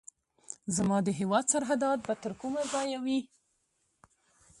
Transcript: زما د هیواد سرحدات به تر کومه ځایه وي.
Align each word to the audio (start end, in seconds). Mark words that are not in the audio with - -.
زما 0.75 0.97
د 1.05 1.09
هیواد 1.19 1.45
سرحدات 1.53 1.99
به 2.05 2.13
تر 2.23 2.31
کومه 2.41 2.61
ځایه 2.71 2.99
وي. 3.05 3.19